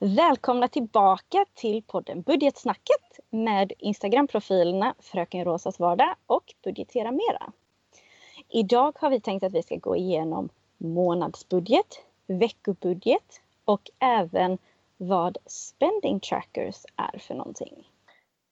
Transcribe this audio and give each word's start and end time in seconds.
Välkomna 0.00 0.68
tillbaka 0.68 1.44
till 1.54 1.82
podden 1.82 2.22
Budgetsnacket 2.22 3.20
med 3.30 3.72
Instagram-profilerna 3.78 4.94
Fröken 4.98 5.44
Rosas 5.44 5.78
vardag 5.78 6.14
och 6.26 6.54
Budgetera 6.64 7.12
Mera. 7.12 7.52
Idag 8.48 8.96
har 9.00 9.10
vi 9.10 9.20
tänkt 9.20 9.44
att 9.44 9.52
vi 9.52 9.62
ska 9.62 9.76
gå 9.76 9.96
igenom 9.96 10.48
månadsbudget, 10.78 12.00
veckobudget 12.26 13.40
och 13.64 13.90
även 13.98 14.58
vad 14.96 15.38
spending 15.46 16.20
trackers 16.20 16.84
är 16.96 17.18
för 17.18 17.34
någonting. 17.34 17.90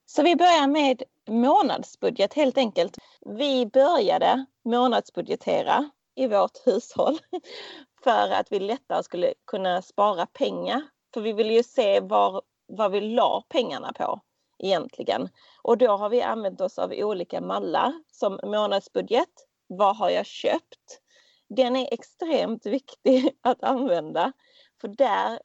Så 0.07 0.23
vi 0.23 0.37
börjar 0.37 0.67
med 0.67 1.03
månadsbudget 1.29 2.35
helt 2.35 2.59
enkelt. 2.59 2.99
Vi 3.21 3.67
började 3.67 4.45
månadsbudgetera 4.63 5.91
i 6.15 6.27
vårt 6.27 6.67
hushåll 6.67 7.19
för 8.05 8.31
att 8.31 8.53
vi 8.53 8.61
lättare 8.61 9.03
skulle 9.03 9.35
kunna 9.47 9.83
spara 9.83 10.27
pengar. 10.27 10.83
För 11.15 11.21
vi 11.21 11.33
vill 11.33 11.51
ju 11.51 11.63
se 11.63 12.01
var, 12.01 12.43
vad 12.67 12.93
vi 12.93 13.01
la 13.01 13.45
pengarna 13.49 13.93
på 13.93 14.21
egentligen. 14.59 15.29
Och 15.63 15.79
då 15.79 15.97
har 15.97 16.09
vi 16.09 16.23
använt 16.23 16.61
oss 16.61 16.79
av 16.79 16.93
olika 16.93 17.41
mallar 17.41 17.93
som 18.13 18.41
månadsbudget. 18.45 19.29
Vad 19.67 19.97
har 19.97 20.11
jag 20.11 20.27
köpt? 20.27 21.01
Den 21.49 21.77
är 21.77 21.95
extremt 21.95 22.67
viktig 22.67 23.39
att 23.43 23.65
använda 23.65 24.33
för 24.81 24.89
där, 24.89 25.39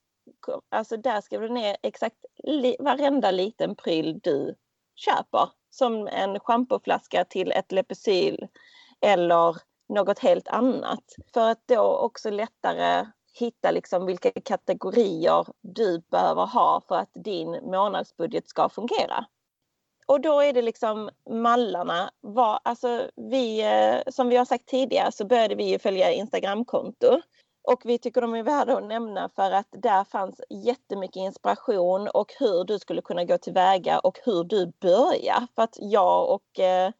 alltså 0.70 0.98
där 0.98 1.22
skriver 1.22 1.48
du 1.48 1.54
ner 1.54 1.77
exakt 1.84 2.26
li, 2.44 2.76
varenda 2.80 3.32
liten 3.32 3.76
pryl 3.76 4.20
du 4.24 4.55
köper. 4.96 5.49
Som 5.70 6.08
en 6.08 6.40
schampoflaska 6.40 7.26
till 7.26 7.52
ett 7.52 7.72
Lepsyl 7.72 8.48
eller 9.02 9.55
något 9.90 10.20
helt 10.20 10.48
annat. 10.48 11.04
För 11.34 11.49
att 11.49 11.68
då 11.68 11.98
också 11.98 12.30
lättare 12.30 13.05
hitta 13.39 13.71
liksom 13.71 14.05
vilka 14.05 14.31
kategorier 14.31 15.45
du 15.61 15.99
behöver 16.11 16.45
ha 16.45 16.81
för 16.88 16.95
att 16.95 17.09
din 17.13 17.52
månadsbudget 17.52 18.49
ska 18.49 18.70
fungera. 18.70 19.25
Och 20.07 20.21
då 20.21 20.40
är 20.40 20.54
det 20.54 20.62
liksom 20.62 21.09
mallarna. 21.29 22.12
Var, 22.21 22.59
alltså 22.63 23.09
vi, 23.15 23.62
eh, 23.62 24.12
som 24.12 24.29
vi 24.29 24.37
har 24.37 24.46
sagt 24.46 24.65
tidigare 24.65 25.12
så 25.12 25.26
började 25.26 25.55
vi 25.55 25.79
följa 25.79 26.12
Instagramkonto. 26.12 27.21
Och 27.71 27.81
vi 27.85 27.98
tycker 27.98 28.21
de 28.21 28.35
är 28.35 28.43
värda 28.43 28.77
att 28.77 28.87
nämna 28.87 29.29
för 29.29 29.51
att 29.51 29.68
där 29.71 30.03
fanns 30.03 30.41
jättemycket 30.49 31.15
inspiration 31.15 32.07
och 32.07 32.34
hur 32.40 32.63
du 32.63 32.79
skulle 32.79 33.01
kunna 33.01 33.24
gå 33.26 33.37
tillväga 33.37 33.99
och 33.99 34.20
hur 34.26 34.43
du 34.43 34.71
börjar. 34.81 35.48
För 35.55 35.62
att 35.62 35.77
jag 35.79 36.34
och 36.34 36.59
eh, 36.59 36.91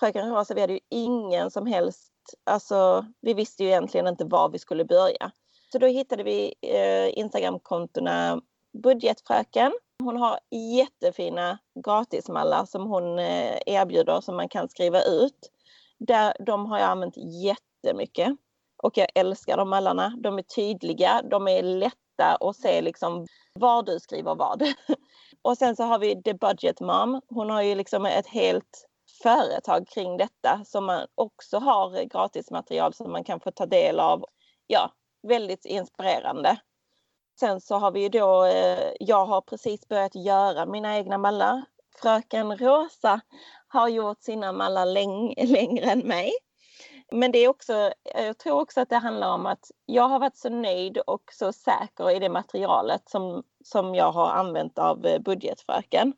fröken 0.00 0.30
Rosa, 0.30 0.54
vi 0.54 0.60
hade 0.60 0.72
ju 0.72 0.80
ingen 0.90 1.50
som 1.50 1.66
helst, 1.66 2.12
alltså 2.44 3.06
vi 3.20 3.34
visste 3.34 3.62
ju 3.62 3.68
egentligen 3.68 4.06
inte 4.06 4.24
var 4.24 4.48
vi 4.48 4.58
skulle 4.58 4.84
börja. 4.84 5.32
Så 5.74 5.78
då 5.78 5.86
hittade 5.86 6.22
vi 6.22 6.54
eh, 6.60 7.18
Instagramkontona 7.18 8.40
Budgetfröken. 8.82 9.72
Hon 10.02 10.16
har 10.16 10.38
jättefina 10.76 11.58
gratismallar 11.84 12.64
som 12.64 12.86
hon 12.86 13.18
eh, 13.18 13.58
erbjuder 13.66 14.20
som 14.20 14.36
man 14.36 14.48
kan 14.48 14.68
skriva 14.68 15.02
ut. 15.02 15.50
Där, 15.98 16.34
de 16.46 16.66
har 16.66 16.78
jag 16.78 16.88
använt 16.88 17.14
jättemycket 17.16 18.36
och 18.82 18.98
jag 18.98 19.08
älskar 19.14 19.56
de 19.56 19.70
mallarna. 19.70 20.18
De 20.22 20.38
är 20.38 20.42
tydliga, 20.42 21.22
de 21.30 21.48
är 21.48 21.62
lätta 21.62 22.36
att 22.40 22.56
se 22.56 22.82
liksom 22.82 23.26
var 23.54 23.82
du 23.82 24.00
skriver 24.00 24.34
vad. 24.34 24.62
och 25.42 25.58
sen 25.58 25.76
så 25.76 25.82
har 25.82 25.98
vi 25.98 26.22
The 26.22 26.34
Budget 26.34 26.80
Mom. 26.80 27.20
Hon 27.28 27.50
har 27.50 27.62
ju 27.62 27.74
liksom 27.74 28.06
ett 28.06 28.26
helt 28.26 28.86
företag 29.22 29.88
kring 29.88 30.16
detta 30.16 30.64
som 30.64 30.84
man 30.84 31.06
också 31.14 31.58
har 31.58 32.04
gratismaterial 32.04 32.94
som 32.94 33.12
man 33.12 33.24
kan 33.24 33.40
få 33.40 33.50
ta 33.50 33.66
del 33.66 34.00
av. 34.00 34.24
Ja, 34.66 34.90
väldigt 35.24 35.64
inspirerande. 35.64 36.56
Sen 37.40 37.60
så 37.60 37.76
har 37.76 37.90
vi 37.90 38.00
ju 38.00 38.08
då, 38.08 38.44
eh, 38.44 38.92
jag 39.00 39.26
har 39.26 39.40
precis 39.40 39.88
börjat 39.88 40.14
göra 40.14 40.66
mina 40.66 40.96
egna 40.96 41.18
mallar. 41.18 41.64
Fröken 42.02 42.58
Rosa 42.58 43.20
har 43.68 43.88
gjort 43.88 44.22
sina 44.22 44.52
mallar 44.52 44.86
läng 44.86 45.34
längre 45.46 45.90
än 45.90 45.98
mig. 45.98 46.32
Men 47.12 47.32
det 47.32 47.38
är 47.38 47.48
också, 47.48 47.92
jag 48.14 48.38
tror 48.38 48.60
också 48.60 48.80
att 48.80 48.88
det 48.88 48.96
handlar 48.96 49.34
om 49.34 49.46
att 49.46 49.70
jag 49.86 50.08
har 50.08 50.18
varit 50.18 50.36
så 50.36 50.48
nöjd 50.48 50.98
och 50.98 51.22
så 51.32 51.52
säker 51.52 52.10
i 52.10 52.18
det 52.18 52.28
materialet 52.28 53.08
som, 53.08 53.42
som 53.64 53.94
jag 53.94 54.12
har 54.12 54.30
använt 54.30 54.78
av 54.78 55.06
eh, 55.06 55.18
budgetfröken. 55.18 56.12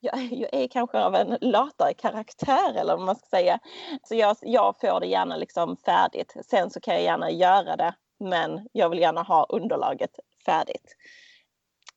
Jag, 0.00 0.32
jag 0.32 0.54
är 0.54 0.68
kanske 0.68 1.04
av 1.04 1.14
en 1.14 1.38
latare 1.40 1.94
karaktär 1.94 2.74
eller 2.76 2.96
vad 2.96 3.06
man 3.06 3.16
ska 3.16 3.26
säga. 3.26 3.58
Så 4.02 4.14
jag, 4.14 4.36
jag 4.40 4.80
får 4.80 5.00
det 5.00 5.06
gärna 5.06 5.36
liksom 5.36 5.76
färdigt. 5.76 6.36
Sen 6.50 6.70
så 6.70 6.80
kan 6.80 6.94
jag 6.94 7.02
gärna 7.02 7.30
göra 7.30 7.76
det 7.76 7.94
men 8.20 8.68
jag 8.72 8.88
vill 8.88 8.98
gärna 8.98 9.22
ha 9.22 9.46
underlaget 9.48 10.18
färdigt. 10.44 10.96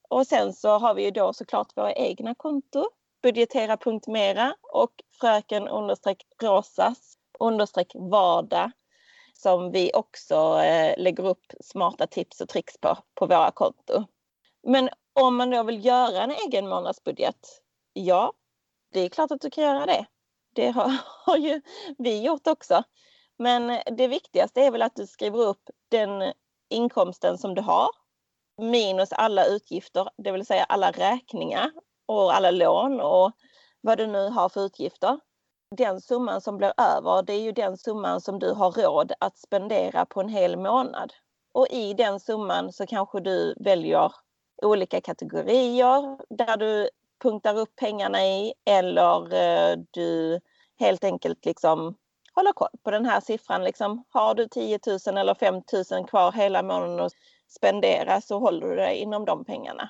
Och 0.10 0.28
sen 0.28 0.54
så 0.54 0.70
har 0.70 0.94
vi 0.94 1.04
ju 1.04 1.12
då 1.12 1.34
såklart 1.34 1.78
våra 1.78 1.94
egna 1.94 2.36
konto, 2.36 2.90
budgetera.mera 3.22 4.56
och 4.62 4.92
fröken 5.20 5.68
understreck 5.68 6.24
rosas 6.42 7.18
understreck 7.40 7.92
vardag 7.96 8.72
som 9.34 9.72
vi 9.72 9.92
också 9.94 10.36
eh, 10.60 10.98
lägger 10.98 11.26
upp 11.26 11.54
smarta 11.62 12.08
tips 12.08 12.42
och 12.42 12.50
tricks 12.50 12.78
på, 12.78 12.98
på 13.14 13.26
våra 13.26 13.52
konto. 13.52 14.04
Men 14.68 14.90
om 15.14 15.36
man 15.36 15.50
då 15.50 15.64
vill 15.64 15.86
göra 15.86 16.22
en 16.22 16.32
egen 16.32 16.68
månadsbudget, 16.68 17.62
ja, 17.94 18.34
det 18.94 19.00
är 19.00 19.10
klart 19.10 19.32
att 19.32 19.42
du 19.42 19.50
kan 19.50 19.64
göra 19.64 19.86
det. 19.86 20.06
Det 20.54 20.70
har, 20.70 20.98
har 21.26 21.38
ju 21.38 21.62
vi 21.98 22.22
gjort 22.22 22.48
också. 22.48 22.84
Men 23.44 23.82
det 23.98 24.08
viktigaste 24.08 24.62
är 24.62 24.72
väl 24.72 24.82
att 24.82 24.96
du 24.96 25.08
skriver 25.08 25.40
upp 25.40 25.70
den 25.90 26.34
inkomsten 26.70 27.38
som 27.38 27.56
du 27.56 27.62
har 27.62 27.90
minus 28.58 29.14
alla 29.14 29.46
utgifter, 29.46 30.10
det 30.18 30.32
vill 30.32 30.46
säga 30.46 30.64
alla 30.64 30.92
räkningar 30.92 31.72
och 32.06 32.36
alla 32.36 32.52
lån 32.52 33.02
och 33.02 33.32
vad 33.82 33.98
du 33.98 34.08
nu 34.08 34.30
har 34.30 34.50
för 34.50 34.66
utgifter. 34.66 35.20
Den 35.78 36.02
summan 36.02 36.42
som 36.42 36.58
blir 36.58 36.74
över, 36.78 37.24
det 37.24 37.34
är 37.34 37.40
ju 37.40 37.52
den 37.52 37.78
summan 37.78 38.22
som 38.22 38.40
du 38.40 38.54
har 38.54 38.72
råd 38.72 39.12
att 39.20 39.38
spendera 39.38 40.06
på 40.06 40.22
en 40.22 40.30
hel 40.30 40.58
månad. 40.58 41.14
Och 41.52 41.68
i 41.68 41.94
den 41.94 42.20
summan 42.20 42.74
så 42.74 42.86
kanske 42.86 43.20
du 43.20 43.56
väljer 43.60 44.12
olika 44.62 45.02
kategorier 45.02 46.18
där 46.30 46.58
du 46.58 46.90
punktar 47.22 47.58
upp 47.58 47.76
pengarna 47.76 48.26
i 48.26 48.54
eller 48.66 49.34
eh, 49.34 49.78
du 49.92 50.40
helt 50.80 51.04
enkelt 51.04 51.46
liksom 51.46 51.96
hålla 52.36 52.54
koll 52.54 52.70
på 52.84 52.92
den 52.92 53.06
här 53.06 53.22
siffran. 53.22 53.64
Liksom, 53.64 54.04
har 54.10 54.36
du 54.36 54.48
10 54.48 54.80
000 55.08 55.18
eller 55.18 55.34
5 55.34 55.62
000 55.92 56.08
kvar 56.08 56.32
hela 56.32 56.64
månaden 56.64 57.00
att 57.00 57.14
spendera 57.48 58.22
så 58.22 58.40
håller 58.40 58.68
du 58.68 58.76
dig 58.76 58.98
inom 58.98 59.26
de 59.26 59.46
pengarna. 59.46 59.90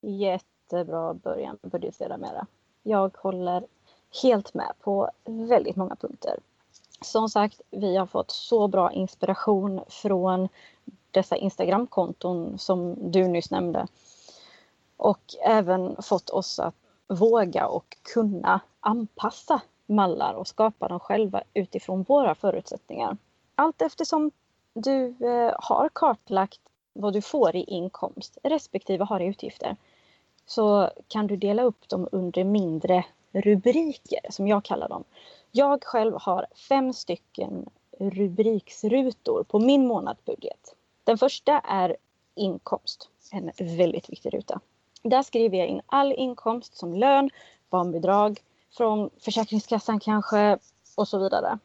Jättebra 0.00 1.14
början 1.14 1.58
på 1.58 1.68
budgetera 1.68 2.16
mera. 2.16 2.46
Jag 2.82 3.16
håller 3.16 3.66
helt 4.22 4.54
med 4.54 4.72
på 4.80 5.10
väldigt 5.24 5.76
många 5.76 5.96
punkter. 5.96 6.38
Som 7.00 7.28
sagt, 7.28 7.60
vi 7.70 7.96
har 7.96 8.06
fått 8.06 8.30
så 8.30 8.68
bra 8.68 8.92
inspiration 8.92 9.80
från 9.88 10.48
dessa 11.10 11.36
Instagramkonton 11.36 12.58
som 12.58 13.10
du 13.10 13.28
nyss 13.28 13.50
nämnde. 13.50 13.86
Och 14.96 15.34
även 15.44 16.02
fått 16.02 16.30
oss 16.30 16.58
att 16.58 16.74
våga 17.06 17.66
och 17.66 17.96
kunna 18.14 18.60
anpassa 18.80 19.60
mallar 19.86 20.34
och 20.34 20.48
skapa 20.48 20.88
dem 20.88 21.00
själva 21.00 21.42
utifrån 21.54 22.02
våra 22.02 22.34
förutsättningar. 22.34 23.16
Allt 23.54 23.82
eftersom 23.82 24.30
du 24.74 25.06
eh, 25.06 25.54
har 25.58 25.88
kartlagt 25.92 26.60
vad 26.92 27.12
du 27.12 27.22
får 27.22 27.56
i 27.56 27.62
inkomst 27.62 28.38
respektive 28.42 29.04
har 29.04 29.20
i 29.20 29.26
utgifter 29.26 29.76
så 30.46 30.90
kan 31.08 31.26
du 31.26 31.36
dela 31.36 31.62
upp 31.62 31.88
dem 31.88 32.08
under 32.12 32.44
mindre 32.44 33.04
rubriker 33.32 34.20
som 34.30 34.48
jag 34.48 34.64
kallar 34.64 34.88
dem. 34.88 35.04
Jag 35.52 35.84
själv 35.84 36.14
har 36.20 36.46
fem 36.68 36.92
stycken 36.92 37.66
rubriksrutor 37.98 39.42
på 39.42 39.58
min 39.58 39.86
månadsbudget. 39.86 40.74
Den 41.04 41.18
första 41.18 41.58
är 41.58 41.96
inkomst, 42.34 43.10
en 43.32 43.50
väldigt 43.76 44.10
viktig 44.10 44.34
ruta. 44.34 44.60
Där 45.02 45.22
skriver 45.22 45.58
jag 45.58 45.66
in 45.68 45.80
all 45.86 46.12
inkomst 46.12 46.76
som 46.76 46.94
lön, 46.94 47.30
barnbidrag, 47.70 48.40
från 48.76 49.10
Försäkringskassan 49.18 50.00
kanske 50.00 50.58
och 50.94 51.08
så 51.08 51.18
vidare. 51.18 51.58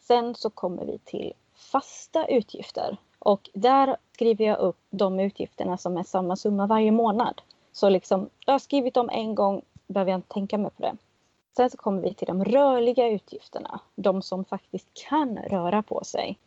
Sen 0.00 0.34
så 0.34 0.50
kommer 0.50 0.84
vi 0.84 0.98
till 0.98 1.32
fasta 1.54 2.26
utgifter 2.26 2.96
och 3.18 3.50
där 3.54 3.96
skriver 4.12 4.44
jag 4.44 4.58
upp 4.58 4.78
de 4.90 5.20
utgifterna 5.20 5.76
som 5.76 5.96
är 5.96 6.02
samma 6.02 6.36
summa 6.36 6.66
varje 6.66 6.90
månad. 6.90 7.40
Så 7.72 7.88
liksom, 7.88 8.28
jag 8.46 8.54
har 8.54 8.58
skrivit 8.58 8.94
dem 8.94 9.10
en 9.10 9.34
gång, 9.34 9.62
behöver 9.86 10.10
jag 10.10 10.18
inte 10.18 10.34
tänka 10.34 10.58
mer 10.58 10.70
på 10.70 10.82
det. 10.82 10.96
Sen 11.56 11.70
så 11.70 11.76
kommer 11.76 12.02
vi 12.02 12.14
till 12.14 12.26
de 12.26 12.44
rörliga 12.44 13.08
utgifterna, 13.08 13.80
de 13.94 14.22
som 14.22 14.44
faktiskt 14.44 14.88
kan 15.08 15.36
röra 15.38 15.82
på 15.82 16.04
sig. 16.04 16.38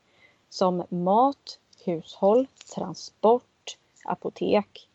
Som 0.50 0.84
mat, 0.90 1.60
hushåll, 1.86 2.48
transport, 2.76 3.78
apotek, 4.06 4.88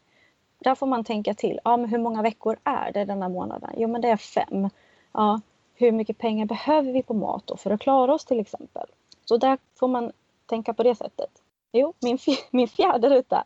där 0.58 0.74
får 0.74 0.86
man 0.86 1.04
tänka 1.04 1.34
till. 1.34 1.60
Ja, 1.64 1.76
men 1.76 1.90
hur 1.90 1.98
många 1.98 2.22
veckor 2.22 2.56
är 2.64 2.92
det 2.92 3.04
denna 3.04 3.28
månaden? 3.28 3.70
Jo, 3.76 3.88
men 3.88 4.00
det 4.00 4.08
är 4.08 4.16
fem. 4.16 4.68
Ja, 5.12 5.40
hur 5.74 5.92
mycket 5.92 6.18
pengar 6.18 6.46
behöver 6.46 6.92
vi 6.92 7.02
på 7.02 7.14
mat 7.14 7.46
då 7.46 7.56
för 7.56 7.70
att 7.70 7.80
klara 7.80 8.14
oss 8.14 8.24
till 8.24 8.40
exempel? 8.40 8.86
Så 9.24 9.36
där 9.36 9.58
får 9.74 9.88
man 9.88 10.12
tänka 10.46 10.74
på 10.74 10.82
det 10.82 10.94
sättet. 10.94 11.42
Jo, 11.72 11.94
min, 12.00 12.18
min 12.50 12.68
fjärde 12.68 13.10
ruta. 13.10 13.44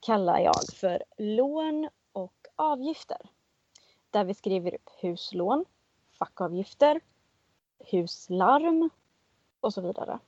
kallar 0.00 0.38
jag 0.38 0.54
för 0.74 1.02
lån 1.16 1.88
och 2.12 2.32
avgifter. 2.56 3.18
Där 4.10 4.24
vi 4.24 4.34
skriver 4.34 4.74
upp 4.74 4.90
huslån, 5.02 5.64
fackavgifter, 6.18 7.00
huslarm 7.78 8.90
och 9.60 9.74
så 9.74 9.80
vidare. 9.80 10.18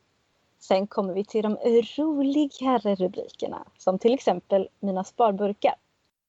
Sen 0.58 0.86
kommer 0.86 1.14
vi 1.14 1.24
till 1.24 1.42
de 1.42 1.56
roligare 1.96 2.94
rubrikerna 2.94 3.66
som 3.78 3.98
till 3.98 4.14
exempel 4.14 4.68
mina 4.80 5.04
sparburkar. 5.04 5.74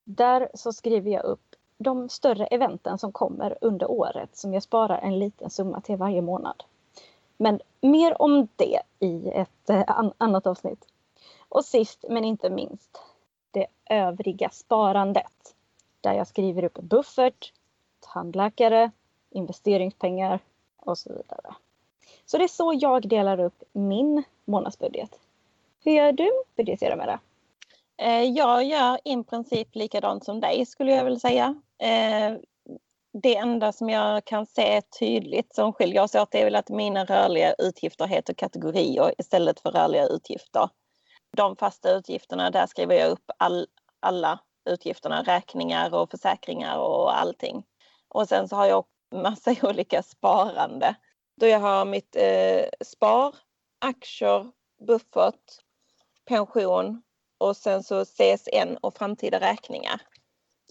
Där 0.03 0.49
så 0.53 0.73
skriver 0.73 1.11
jag 1.11 1.23
upp 1.23 1.52
de 1.83 2.09
större 2.09 2.45
eventen 2.45 2.97
som 2.97 3.11
kommer 3.11 3.57
under 3.61 3.91
året 3.91 4.37
som 4.37 4.53
jag 4.53 4.63
sparar 4.63 4.97
en 4.97 5.19
liten 5.19 5.49
summa 5.49 5.81
till 5.81 5.95
varje 5.95 6.21
månad. 6.21 6.63
Men 7.37 7.59
mer 7.81 8.21
om 8.21 8.47
det 8.55 8.81
i 8.99 9.29
ett 9.29 9.69
eh, 9.69 10.01
annat 10.17 10.47
avsnitt. 10.47 10.85
Och 11.49 11.65
sist 11.65 12.05
men 12.09 12.25
inte 12.25 12.49
minst 12.49 13.01
det 13.51 13.67
övriga 13.85 14.49
sparandet. 14.49 15.55
Där 16.01 16.13
jag 16.13 16.27
skriver 16.27 16.63
upp 16.63 16.79
buffert, 16.79 17.53
tandläkare, 17.99 18.91
investeringspengar 19.29 20.39
och 20.77 20.97
så 20.97 21.09
vidare. 21.09 21.55
Så 22.25 22.37
det 22.37 22.43
är 22.43 22.47
så 22.47 22.73
jag 22.73 23.07
delar 23.07 23.39
upp 23.39 23.63
min 23.71 24.23
månadsbudget. 24.45 25.19
Hur 25.83 25.91
gör 25.91 26.11
du 26.11 26.31
budgeterar 26.55 26.95
med 26.95 27.07
det? 27.07 27.19
Eh, 28.01 28.23
jag 28.23 28.63
gör 28.63 28.99
i 29.05 29.23
princip 29.23 29.75
likadant 29.75 30.25
som 30.25 30.39
dig 30.39 30.65
skulle 30.65 30.91
jag 30.91 31.03
vilja 31.03 31.19
säga. 31.19 31.55
Eh, 31.83 32.37
det 33.21 33.35
enda 33.35 33.71
som 33.71 33.89
jag 33.89 34.25
kan 34.25 34.45
se 34.45 34.81
tydligt 34.99 35.55
som 35.55 35.73
skiljer 35.73 36.03
oss 36.03 36.15
åt 36.15 36.35
är 36.35 36.43
väl 36.43 36.55
att 36.55 36.69
mina 36.69 37.05
rörliga 37.05 37.53
utgifter 37.53 38.07
heter 38.07 38.33
kategorier 38.33 39.13
istället 39.17 39.59
för 39.59 39.71
rörliga 39.71 40.07
utgifter. 40.07 40.69
De 41.37 41.55
fasta 41.55 41.91
utgifterna, 41.91 42.51
där 42.51 42.67
skriver 42.67 42.95
jag 42.95 43.11
upp 43.11 43.31
all, 43.37 43.67
alla 43.99 44.39
utgifterna, 44.69 45.23
räkningar 45.23 45.93
och 45.93 46.11
försäkringar 46.11 46.77
och 46.77 47.19
allting. 47.19 47.63
Och 48.07 48.27
sen 48.27 48.47
så 48.47 48.55
har 48.55 48.65
jag 48.65 48.85
massa 49.15 49.55
olika 49.67 50.03
sparande. 50.03 50.95
Då 51.39 51.47
jag 51.47 51.59
har 51.59 51.85
mitt 51.85 52.15
eh, 52.15 52.65
spar, 52.85 53.35
aktier, 53.79 54.51
buffert, 54.87 55.41
pension 56.25 57.01
och 57.43 57.57
sen 57.57 57.83
så 57.83 58.05
CSN 58.05 58.77
och 58.81 58.97
framtida 58.97 59.39
räkningar 59.39 60.01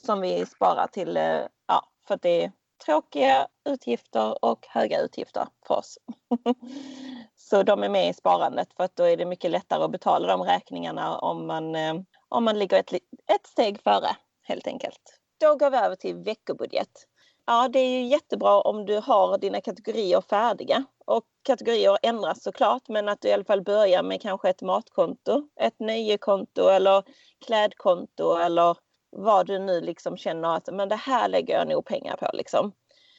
som 0.07 0.21
vi 0.21 0.47
sparar 0.47 0.87
till, 0.87 1.17
eh, 1.17 1.41
ja, 1.67 1.89
för 2.07 2.15
att 2.15 2.23
det 2.23 2.45
är 2.45 2.53
tråkiga 2.85 3.49
utgifter 3.65 4.45
och 4.45 4.67
höga 4.69 5.01
utgifter 5.01 5.47
för 5.67 5.75
oss. 5.75 5.99
så 7.37 7.63
de 7.63 7.83
är 7.83 7.89
med 7.89 8.09
i 8.09 8.13
sparandet 8.13 8.69
för 8.77 8.85
att 8.85 8.97
då 8.97 9.05
är 9.05 9.17
det 9.17 9.27
mycket 9.27 9.51
lättare 9.51 9.85
att 9.85 9.91
betala 9.91 10.29
de 10.29 10.43
räkningarna 10.43 11.19
om 11.19 11.47
man, 11.47 11.75
eh, 11.75 11.95
om 12.29 12.45
man 12.45 12.59
ligger 12.59 12.79
ett, 12.79 12.93
ett 13.35 13.47
steg 13.47 13.81
före 13.81 14.17
helt 14.43 14.67
enkelt. 14.67 15.19
Då 15.41 15.55
går 15.55 15.71
vi 15.71 15.77
över 15.77 15.97
till 15.97 16.17
veckobudget. 16.17 17.07
Ja, 17.47 17.69
det 17.69 17.79
är 17.79 18.00
ju 18.00 18.06
jättebra 18.06 18.61
om 18.61 18.87
du 18.87 18.99
har 18.99 19.39
dina 19.39 19.61
kategorier 19.61 20.21
färdiga 20.21 20.85
och 21.05 21.25
kategorier 21.43 21.99
ändras 22.03 22.43
såklart, 22.43 22.89
men 22.89 23.09
att 23.09 23.21
du 23.21 23.29
i 23.29 23.33
alla 23.33 23.44
fall 23.44 23.62
börjar 23.62 24.03
med 24.03 24.23
kanske 24.23 24.50
ett 24.50 24.62
matkonto, 24.62 25.49
ett 25.61 25.81
nöjekonto 25.81 26.69
eller 26.69 27.03
klädkonto 27.47 28.37
eller 28.37 28.77
vad 29.11 29.47
du 29.47 29.59
nu 29.59 29.81
liksom 29.81 30.17
känner 30.17 30.56
att 30.56 30.69
men 30.73 30.89
det 30.89 30.97
här 30.97 31.29
lägger 31.29 31.55
jag 31.55 31.69
nog 31.69 31.85
pengar 31.87 32.17
på 32.17 32.31
liksom. 32.33 32.73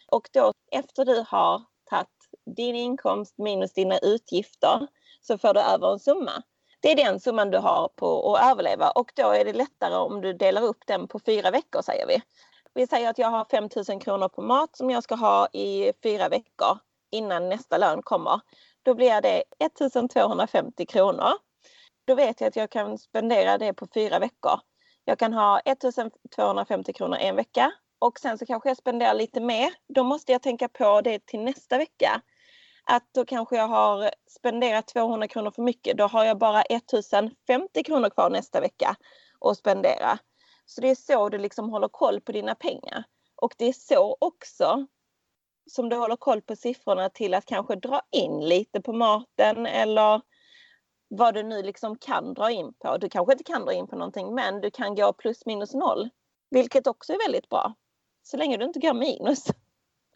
Och 0.08 0.30
då 0.34 0.52
efter 0.72 1.06
du 1.06 1.26
har 1.28 1.62
tagit 1.90 2.08
din 2.56 2.76
inkomst 2.76 3.38
minus 3.38 3.74
dina 3.74 3.98
utgifter 3.98 4.88
så 5.22 5.38
får 5.38 5.54
du 5.54 5.60
över 5.60 5.94
en 5.94 6.00
summa. 6.00 6.44
Det 6.81 6.92
är 6.92 6.96
den 6.96 7.19
summan 7.19 7.52
du 7.52 7.58
har 7.58 7.90
på 7.96 8.36
att 8.36 8.52
överleva 8.52 8.90
och 8.92 9.12
då 9.16 9.31
är 9.31 9.46
det 9.46 9.54
lättare 9.54 9.96
om 9.96 10.22
du 10.22 10.34
delar 10.34 10.62
upp 10.62 10.88
den 10.88 11.08
på 11.08 11.19
fyra 11.19 11.52
veckor 11.52 11.81
säger 11.81 12.08
vi. 12.08 12.22
Vi 12.75 12.88
säger 12.88 13.10
att 13.10 13.18
jag 13.18 13.30
har 13.30 13.46
5 13.46 13.70
000 13.90 14.02
kronor 14.02 14.28
på 14.28 14.42
mat 14.42 14.78
som 14.78 14.90
jag 14.90 15.04
ska 15.04 15.16
ha 15.16 15.48
i 15.54 15.94
fyra 16.04 16.30
veckor 16.30 16.78
innan 17.12 17.50
nästa 17.50 17.78
lön 17.78 18.02
kommer. 18.02 18.42
Då 18.84 18.96
blir 18.96 19.22
det 19.22 19.44
1250 19.60 20.86
kronor. 20.86 21.31
Då 22.06 22.16
vet 22.16 22.42
jag 22.42 22.48
att 22.48 22.56
jag 22.56 22.70
kan 22.70 22.98
spendera 22.98 23.58
det 23.58 23.74
på 23.74 23.88
fyra 23.94 24.20
veckor. 24.20 24.60
Jag 25.06 25.20
kan 25.20 25.34
ha 25.34 25.60
1250 25.60 26.94
kronor 26.94 27.18
en 27.18 27.36
vecka 27.36 27.72
och 28.00 28.20
sen 28.20 28.38
så 28.38 28.46
kanske 28.46 28.70
jag 28.70 28.78
spenderar 28.78 29.14
lite 29.14 29.42
mer. 29.42 29.74
Då 29.96 30.04
måste 30.04 30.31
jag 30.31 30.42
tänka 30.42 30.68
på 30.69 31.02
det 31.02 31.26
till 31.26 31.40
nästa 31.40 31.78
vecka. 31.78 32.22
Att 32.84 33.04
då 33.14 33.26
kanske 33.26 33.56
jag 33.56 33.68
har 33.68 34.12
spenderat 34.30 34.88
200 34.88 35.28
kronor 35.28 35.52
för 35.52 35.62
mycket. 35.62 35.98
Då 35.98 36.08
har 36.08 36.26
jag 36.26 36.38
bara 36.38 36.62
1050 36.62 37.84
kronor 37.84 38.10
kvar 38.10 38.30
nästa 38.30 38.62
vecka 38.62 38.96
att 39.42 39.58
spendera. 39.58 40.19
Så 40.75 40.81
det 40.81 40.90
är 40.90 40.96
så 40.96 41.30
du 41.30 41.38
liksom 41.38 41.70
håller 41.70 41.88
koll 41.88 42.22
på 42.22 42.31
dina 42.31 42.56
pengar. 42.56 43.04
Och 43.36 43.54
det 43.58 43.66
är 43.66 43.74
så 43.74 44.18
också 44.20 44.88
som 45.72 45.90
du 45.90 45.96
håller 45.96 46.16
koll 46.16 46.42
på 46.42 46.56
siffrorna 46.56 47.10
till 47.10 47.34
att 47.34 47.46
kanske 47.46 47.75
dra 47.75 48.02
in 48.12 48.40
lite 48.40 48.81
på 48.81 48.94
maten 48.94 49.66
eller 49.66 50.22
vad 51.08 51.34
du 51.34 51.44
nu 51.44 51.64
liksom 51.64 51.98
kan 51.98 52.34
dra 52.34 52.52
in 52.52 52.74
på. 52.74 52.98
Du 52.98 53.10
kanske 53.10 53.34
inte 53.34 53.44
kan 53.44 53.66
dra 53.66 53.74
in 53.74 53.88
på 53.88 53.96
någonting 53.96 54.36
men 54.36 54.62
du 54.62 54.72
kan 54.72 54.96
gå 54.96 55.14
plus 55.14 55.46
minus 55.46 55.74
noll. 55.74 56.10
Vilket 56.50 56.88
också 56.88 57.14
är 57.14 57.18
väldigt 57.18 57.50
bra. 57.50 57.74
Så 58.24 58.38
länge 58.38 58.58
du 58.58 58.66
inte 58.66 58.80
går 58.80 58.94
minus. 58.94 59.46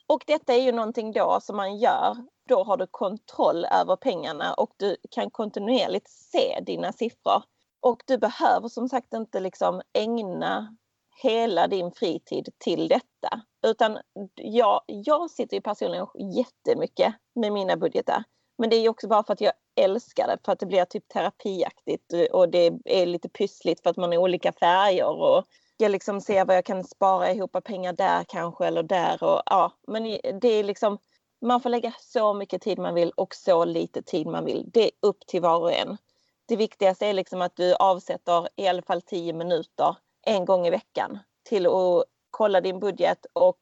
Och 0.07 0.23
detta 0.27 0.53
är 0.53 0.61
ju 0.61 0.71
någonting 0.71 1.11
då 1.11 1.39
som 1.41 1.57
man 1.57 1.77
gör. 1.77 2.15
Då 2.49 2.63
har 2.63 2.77
du 2.77 2.87
kontroll 2.87 3.65
över 3.65 3.95
pengarna 3.95 4.53
och 4.53 4.73
du 4.77 4.97
kan 5.11 5.31
kontinuerligt 5.31 6.09
se 6.09 6.59
dina 6.61 6.93
siffror. 6.93 7.43
Och 7.87 8.03
du 8.05 8.17
behöver 8.17 8.67
som 8.67 8.89
sagt 8.89 9.13
inte 9.13 9.39
liksom 9.39 9.81
ägna 9.93 10.77
hela 11.23 11.67
din 11.67 11.91
fritid 11.91 12.49
till 12.57 12.87
detta. 12.87 13.41
Utan 13.67 13.97
jag, 14.35 14.81
jag 14.87 15.31
sitter 15.31 15.57
ju 15.57 15.61
personligen 15.61 16.07
jättemycket 16.37 17.13
med 17.35 17.53
mina 17.53 17.77
budgetar. 17.77 18.23
Men 18.57 18.69
det 18.69 18.75
är 18.75 18.81
ju 18.81 18.89
också 18.89 19.07
bara 19.07 19.23
för 19.23 19.33
att 19.33 19.41
jag 19.41 19.53
älskar 19.75 20.27
det, 20.27 20.37
för 20.45 20.51
att 20.51 20.59
det 20.59 20.65
blir 20.65 20.85
typ 20.85 21.07
terapiaktigt 21.07 22.13
och 22.31 22.49
det 22.49 22.73
är 22.85 23.05
lite 23.05 23.29
pyssligt 23.29 23.83
för 23.83 23.89
att 23.89 23.97
man 23.97 24.11
har 24.11 24.17
olika 24.17 24.51
färger 24.51 25.21
och 25.21 25.43
jag 25.77 25.91
liksom 25.91 26.21
ser 26.21 26.45
vad 26.45 26.55
jag 26.55 26.65
kan 26.65 26.83
spara 26.83 27.31
ihop 27.31 27.63
pengar 27.63 27.93
där 27.93 28.23
kanske 28.23 28.65
eller 28.65 28.83
där 28.83 29.23
och 29.23 29.41
ja, 29.45 29.71
men 29.87 30.03
det 30.41 30.47
är 30.47 30.63
liksom 30.63 30.97
man 31.41 31.61
får 31.61 31.69
lägga 31.69 31.93
så 31.99 32.33
mycket 32.33 32.61
tid 32.61 32.79
man 32.79 32.93
vill 32.93 33.11
och 33.11 33.35
så 33.35 33.65
lite 33.65 34.01
tid 34.01 34.27
man 34.27 34.45
vill. 34.45 34.69
Det 34.73 34.83
är 34.83 34.91
upp 35.01 35.27
till 35.27 35.41
var 35.41 35.59
och 35.59 35.73
en. 35.73 35.97
Det 36.47 36.55
viktigaste 36.55 37.05
är 37.05 37.13
liksom 37.13 37.41
att 37.41 37.55
du 37.55 37.75
avsätter 37.75 38.49
i 38.55 38.67
alla 38.67 38.81
fall 38.81 39.01
10 39.01 39.33
minuter 39.33 39.95
en 40.21 40.45
gång 40.45 40.67
i 40.67 40.69
veckan 40.69 41.19
till 41.43 41.65
att 41.65 42.03
kolla 42.31 42.61
din 42.61 42.79
budget 42.79 43.25
och 43.33 43.59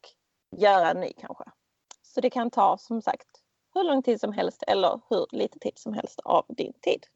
göra 0.56 0.90
en 0.90 1.00
ny 1.00 1.12
kanske. 1.20 1.44
Så 2.02 2.20
det 2.20 2.30
kan 2.30 2.50
ta 2.50 2.78
som 2.78 3.02
sagt 3.02 3.26
hur 3.74 3.84
lång 3.84 4.02
tid 4.02 4.20
som 4.20 4.32
helst 4.32 4.62
eller 4.66 5.00
hur 5.10 5.26
lite 5.30 5.58
tid 5.58 5.78
som 5.78 5.94
helst 5.94 6.20
av 6.24 6.44
din 6.48 6.72
tid. 6.80 7.06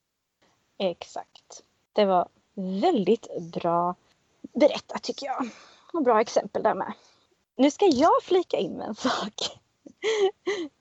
Exakt. 0.78 1.64
Det 1.92 2.04
var 2.04 2.28
väldigt 2.54 3.52
bra 3.52 3.95
berättat 4.40 5.02
tycker 5.02 5.26
jag. 5.26 5.49
Och 5.92 6.02
bra 6.02 6.21
exempel 6.21 6.62
där 6.62 6.75
med. 6.75 6.92
Nu 7.56 7.71
ska 7.71 7.87
jag 7.87 8.23
flika 8.23 8.56
in 8.56 8.73
med 8.73 8.88
en 8.88 8.95
sak. 8.95 9.35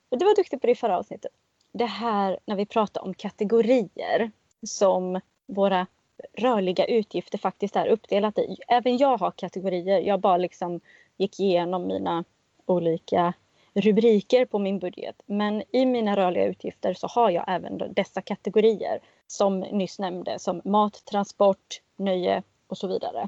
Du 0.09 0.25
var 0.25 0.35
duktig 0.35 0.61
på 0.61 0.67
det 0.67 0.71
i 0.71 0.75
förra 0.75 0.97
avsnittet. 0.97 1.31
Det 1.71 1.85
här 1.85 2.39
när 2.45 2.55
vi 2.55 2.65
pratar 2.65 3.01
om 3.01 3.13
kategorier 3.13 4.31
som 4.63 5.19
våra 5.45 5.87
rörliga 6.33 6.85
utgifter 6.85 7.37
faktiskt 7.37 7.75
är 7.75 7.87
uppdelat 7.87 8.37
i. 8.37 8.57
Även 8.67 8.97
jag 8.97 9.17
har 9.17 9.31
kategorier. 9.31 9.99
Jag 9.99 10.19
bara 10.19 10.37
liksom 10.37 10.79
gick 11.17 11.39
igenom 11.39 11.87
mina 11.87 12.23
olika 12.65 13.33
rubriker 13.73 14.45
på 14.45 14.59
min 14.59 14.79
budget. 14.79 15.21
Men 15.25 15.63
i 15.71 15.85
mina 15.85 16.15
rörliga 16.15 16.45
utgifter 16.45 16.93
så 16.93 17.07
har 17.07 17.29
jag 17.29 17.45
även 17.47 17.93
dessa 17.93 18.21
kategorier 18.21 18.99
som 19.27 19.59
nyss 19.59 19.99
nämnde 19.99 20.39
som 20.39 20.61
mat, 20.65 21.05
transport, 21.05 21.81
nöje 21.95 22.43
och 22.67 22.77
så 22.77 22.87
vidare. 22.87 23.27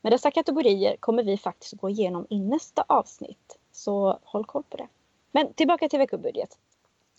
Men 0.00 0.10
dessa 0.10 0.30
kategorier 0.30 0.96
kommer 1.00 1.22
vi 1.22 1.36
faktiskt 1.36 1.72
gå 1.72 1.90
igenom 1.90 2.26
i 2.30 2.38
nästa 2.38 2.84
avsnitt. 2.88 3.58
Så 3.72 4.18
håll 4.22 4.44
koll 4.44 4.62
på 4.68 4.76
det. 4.76 4.88
Men 5.32 5.52
tillbaka 5.52 5.88
till 5.88 5.98
veckobudget. 5.98 6.58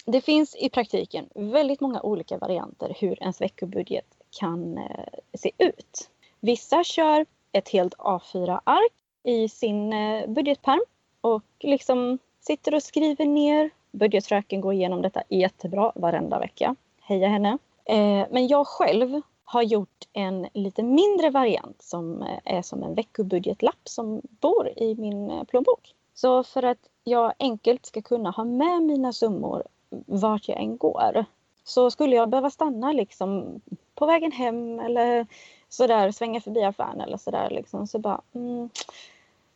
Det 0.05 0.21
finns 0.21 0.55
i 0.55 0.69
praktiken 0.69 1.29
väldigt 1.35 1.81
många 1.81 2.01
olika 2.01 2.37
varianter 2.37 2.95
hur 2.99 3.23
ens 3.23 3.41
veckobudget 3.41 4.05
kan 4.39 4.77
eh, 4.77 5.05
se 5.33 5.51
ut. 5.57 6.09
Vissa 6.39 6.83
kör 6.83 7.25
ett 7.51 7.69
helt 7.69 7.95
A4-ark 7.95 8.93
i 9.23 9.49
sin 9.49 9.93
eh, 9.93 10.27
budgetperm 10.27 10.81
och 11.21 11.43
liksom 11.59 12.19
sitter 12.39 12.75
och 12.75 12.83
skriver 12.83 13.25
ner. 13.25 13.69
Budgetfröken 13.91 14.61
går 14.61 14.73
igenom 14.73 15.01
detta 15.01 15.23
jättebra 15.29 15.91
varenda 15.95 16.39
vecka. 16.39 16.75
Heja 17.01 17.27
henne! 17.27 17.57
Eh, 17.85 18.25
men 18.31 18.47
jag 18.47 18.67
själv 18.67 19.21
har 19.43 19.61
gjort 19.61 20.07
en 20.13 20.47
lite 20.53 20.83
mindre 20.83 21.29
variant 21.29 21.81
som 21.81 22.21
eh, 22.21 22.39
är 22.45 22.61
som 22.61 22.83
en 22.83 22.95
veckobudgetlapp 22.95 23.79
som 23.83 24.21
bor 24.23 24.69
i 24.75 24.95
min 24.95 25.31
eh, 25.31 25.43
plånbok. 25.43 25.95
Så 26.13 26.43
för 26.43 26.63
att 26.63 26.89
jag 27.03 27.33
enkelt 27.39 27.85
ska 27.85 28.01
kunna 28.01 28.29
ha 28.29 28.43
med 28.43 28.81
mina 28.81 29.13
summor 29.13 29.63
vart 29.89 30.47
jag 30.47 30.59
än 30.59 30.77
går 30.77 31.25
så 31.63 31.91
skulle 31.91 32.15
jag 32.15 32.29
behöva 32.29 32.49
stanna 32.49 32.91
liksom 32.91 33.61
på 33.95 34.05
vägen 34.05 34.31
hem 34.31 34.79
eller 34.79 35.27
sådär 35.69 36.11
svänga 36.11 36.41
förbi 36.41 36.63
affären 36.63 37.01
eller 37.01 37.17
sådär 37.17 37.49
liksom 37.49 37.87
så 37.87 37.99
bara 37.99 38.21
mm, 38.33 38.69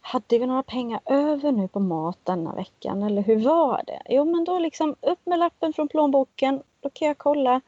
hade 0.02 0.40
vi 0.40 0.46
några 0.46 0.64
pengar 0.64 1.00
över 1.06 1.52
nu 1.52 1.68
på 1.68 1.80
mat 1.80 2.18
denna 2.24 2.56
veckan 2.56 3.04
eller 3.04 3.22
hur 3.22 3.40
var 3.44 3.84
det? 3.88 4.02
Jo 4.10 4.26
men 4.26 4.44
då 4.44 4.60
liksom 4.60 4.96
upp 5.02 5.20
med 5.26 5.40
lappen 5.40 5.74
från 5.74 5.88
plånboken, 5.88 6.64
då 6.80 6.90
kan 6.90 7.08
jag 7.08 7.18
kolla. 7.18 7.62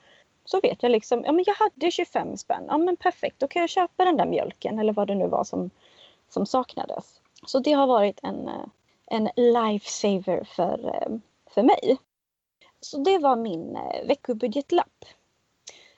Så 0.45 0.59
vet 0.59 0.83
jag 0.83 0.91
liksom, 0.91 1.23
ja 1.25 1.31
men 1.31 1.43
jag 1.47 1.53
hade 1.53 1.91
25 1.91 2.37
spänn, 2.37 2.63
ja 2.67 2.77
men 2.77 2.97
perfekt, 2.97 3.39
då 3.39 3.47
kan 3.47 3.59
jag 3.59 3.69
köpa 3.69 4.05
den 4.05 4.17
där 4.17 4.25
mjölken 4.25 4.79
eller 4.79 4.93
vad 4.93 5.07
det 5.07 5.15
nu 5.15 5.27
var 5.27 5.43
som, 5.43 5.69
som 6.29 6.45
saknades. 6.45 7.21
Så 7.45 7.59
det 7.59 7.71
har 7.71 7.87
varit 7.87 8.19
en, 8.23 8.47
eh, 8.47 8.65
en 9.05 9.29
lifesaver 9.35 10.43
för, 10.43 10.87
eh, 10.87 11.17
för 11.53 11.63
mig. 11.63 11.97
Så 12.81 12.97
det 12.97 13.17
var 13.17 13.35
min 13.35 13.75
eh, 13.75 14.07
veckobudgetlapp. 14.07 15.05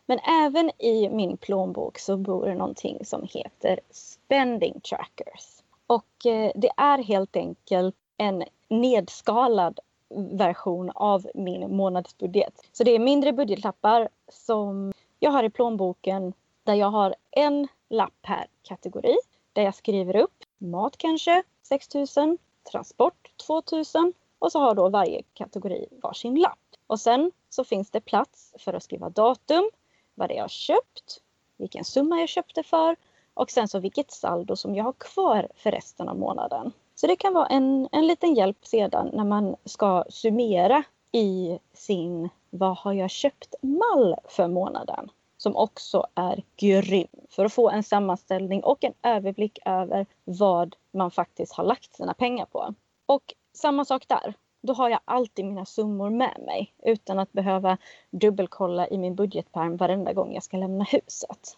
Men 0.06 0.20
även 0.20 0.72
i 0.82 1.10
min 1.10 1.38
plånbok 1.38 2.00
så 2.00 2.18
bor 2.18 2.46
det 2.46 2.56
någonting 2.56 3.06
som 3.06 3.28
heter 3.34 3.80
spending 3.92 4.80
trackers. 4.80 5.64
Och 5.88 6.26
eh, 6.26 6.52
det 6.56 6.72
är 6.78 6.98
helt 6.98 7.36
enkelt 7.36 7.96
en 8.18 8.44
nedskalad 8.68 9.80
version 10.16 10.92
av 10.96 11.28
min 11.36 11.76
månadsbudget. 11.76 12.62
Så 12.72 12.84
det 12.84 12.92
är 12.92 13.00
mindre 13.00 13.34
budgetlappar 13.34 14.10
som 14.30 14.94
jag 15.20 15.32
har 15.32 15.44
i 15.44 15.50
plånboken 15.50 16.34
där 16.64 16.74
jag 16.74 16.92
har 16.92 17.16
en 17.32 17.68
lapp 17.90 18.14
per 18.22 18.48
kategori 18.64 19.16
där 19.54 19.62
jag 19.62 19.76
skriver 19.76 20.16
upp 20.16 20.44
mat 20.58 20.98
kanske 20.98 21.44
6000, 21.62 22.38
transport 22.72 23.32
2000 23.48 24.14
och 24.40 24.52
så 24.52 24.60
har 24.60 24.76
då 24.76 24.90
varje 24.90 25.22
kategori 25.34 25.88
varsin 26.02 26.36
lapp. 26.36 26.60
Och 26.94 27.00
sen 27.00 27.32
så 27.50 27.64
finns 27.64 27.92
det 27.92 28.02
plats 28.02 28.54
för 28.60 28.74
att 28.74 28.84
skriva 28.84 29.10
datum, 29.10 29.70
vad 30.16 30.30
det 30.30 30.34
är 30.34 30.36
jag 30.36 30.44
har 30.44 30.50
köpt, 30.50 31.22
vilken 31.58 31.84
summa 31.84 32.20
jag 32.20 32.30
köpte 32.30 32.64
för 32.64 32.96
och 33.34 33.52
sen 33.52 33.68
så 33.68 33.80
vilket 33.80 34.12
saldo 34.12 34.56
som 34.56 34.76
jag 34.76 34.84
har 34.84 34.94
kvar 34.94 35.48
för 35.56 35.72
resten 35.72 36.10
av 36.10 36.18
månaden. 36.18 36.72
Så 36.96 37.08
det 37.08 37.16
kan 37.16 37.34
vara 37.34 37.48
en, 37.48 37.90
en 37.92 38.08
liten 38.08 38.36
hjälp 38.36 38.66
sedan 38.66 39.10
när 39.14 39.24
man 39.24 39.56
ska 39.66 40.04
summera 40.10 40.84
i 41.12 41.60
sin 41.74 42.30
vad 42.50 42.78
har 42.78 42.94
jag 42.94 43.10
köpt 43.10 43.56
mall 43.62 44.16
för 44.28 44.48
månaden 44.48 45.12
som 45.38 45.56
också 45.56 46.08
är 46.16 46.44
grym 46.58 47.08
för 47.30 47.46
att 47.46 47.54
få 47.54 47.70
en 47.70 47.84
sammanställning 47.84 48.64
och 48.64 48.84
en 48.84 48.94
överblick 49.04 49.60
över 49.66 50.06
vad 50.24 50.76
man 50.92 51.12
faktiskt 51.12 51.54
har 51.54 51.64
lagt 51.64 51.96
sina 51.96 52.14
pengar 52.14 52.46
på. 52.46 52.74
Och 53.06 53.34
samma 53.54 53.86
sak 53.86 54.08
där. 54.08 54.34
Då 54.68 54.74
har 54.74 54.90
jag 54.90 55.00
alltid 55.06 55.46
mina 55.46 55.66
summor 55.66 56.10
med 56.10 56.42
mig 56.46 56.74
utan 56.84 57.20
att 57.20 57.32
behöva 57.32 57.78
dubbelkolla 58.12 58.88
i 58.88 58.98
min 58.98 59.16
budgetpärm 59.16 59.78
varenda 59.78 60.14
gång 60.14 60.34
jag 60.34 60.44
ska 60.44 60.58
lämna 60.58 60.84
huset. 60.84 61.58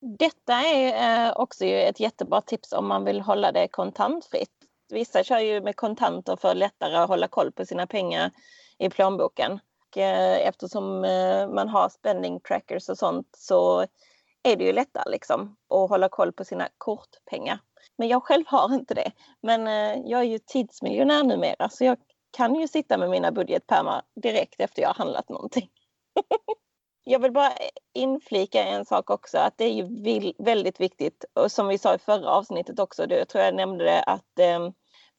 Detta 0.00 0.52
är 0.54 1.26
eh, 1.26 1.32
också 1.36 1.64
ett 1.64 2.00
jättebra 2.00 2.40
tips 2.40 2.72
om 2.72 2.88
man 2.88 3.04
vill 3.04 3.20
hålla 3.20 3.52
det 3.52 3.68
kontantfritt. 3.68 4.50
Vissa 4.88 5.24
kör 5.24 5.38
ju 5.38 5.60
med 5.60 5.76
kontanter 5.76 6.36
för 6.36 6.48
att 6.48 6.56
lättare 6.56 6.96
att 6.96 7.08
hålla 7.08 7.28
koll 7.28 7.52
på 7.52 7.66
sina 7.66 7.86
pengar 7.86 8.30
i 8.78 8.90
plånboken. 8.90 9.52
Eh, 9.96 10.46
eftersom 10.46 11.04
eh, 11.04 11.48
man 11.48 11.68
har 11.68 11.88
spending 11.88 12.40
trackers 12.40 12.88
och 12.88 12.98
sånt 12.98 13.28
så 13.36 13.80
är 14.42 14.56
det 14.56 14.64
ju 14.64 14.72
lättare 14.72 15.10
liksom 15.10 15.56
att 15.68 15.90
hålla 15.90 16.08
koll 16.08 16.32
på 16.32 16.44
sina 16.44 16.68
kortpengar. 16.78 17.58
Men 17.96 18.08
jag 18.08 18.22
själv 18.22 18.44
har 18.46 18.74
inte 18.74 18.94
det. 18.94 19.12
Men 19.40 19.66
jag 20.08 20.20
är 20.20 20.24
ju 20.24 20.38
tidsmiljonär 20.38 21.24
numera 21.24 21.68
så 21.68 21.84
jag 21.84 21.98
kan 22.30 22.54
ju 22.54 22.68
sitta 22.68 22.98
med 22.98 23.10
mina 23.10 23.32
budgetpärmar 23.32 24.02
direkt 24.22 24.60
efter 24.60 24.82
jag 24.82 24.88
har 24.88 24.94
handlat 24.94 25.28
någonting. 25.28 25.68
Jag 27.04 27.18
vill 27.18 27.32
bara 27.32 27.52
inflika 27.94 28.64
en 28.64 28.84
sak 28.84 29.10
också 29.10 29.38
att 29.38 29.58
det 29.58 29.64
är 29.64 29.72
ju 29.72 30.32
väldigt 30.38 30.80
viktigt 30.80 31.24
och 31.34 31.52
som 31.52 31.68
vi 31.68 31.78
sa 31.78 31.94
i 31.94 31.98
förra 31.98 32.30
avsnittet 32.30 32.78
också, 32.78 33.06
det, 33.06 33.18
jag 33.18 33.28
tror 33.28 33.44
jag 33.44 33.54
nämnde 33.54 33.84
det 33.84 34.02
att 34.02 34.38
eh, 34.38 34.70